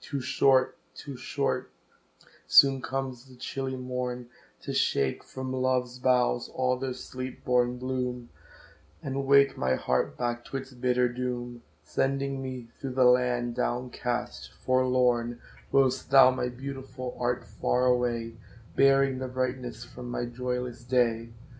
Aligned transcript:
Too 0.00 0.20
short 0.20 0.76
too 0.96 1.16
short 1.16 1.70
soon 2.48 2.82
comes 2.82 3.28
the 3.28 3.36
chilly 3.36 3.76
morn, 3.76 4.28
To 4.62 4.72
shake 4.74 5.22
from 5.22 5.52
love's 5.52 6.00
boughs 6.00 6.48
all 6.48 6.76
their 6.76 6.92
sleep 6.92 7.44
born 7.44 7.78
bloom, 7.78 8.30
And 9.00 9.26
wake 9.26 9.56
my 9.56 9.76
heart 9.76 10.18
back 10.18 10.44
to 10.46 10.56
its 10.56 10.72
bitter 10.72 11.08
doom, 11.08 11.62
Sending 11.84 12.42
me 12.42 12.66
through 12.80 12.94
the 12.94 13.04
land 13.04 13.54
down 13.54 13.90
cast, 13.90 14.52
forlorn, 14.54 15.40
Whilst 15.70 16.10
thou, 16.10 16.32
my 16.32 16.48
Beautiful, 16.48 17.16
art 17.20 17.44
far 17.44 17.86
away, 17.86 18.34
Bearing 18.74 19.20
the 19.20 19.28
brightness 19.28 19.84
from 19.84 20.10
my 20.10 20.24
joyless 20.24 20.82
day. 20.82 21.30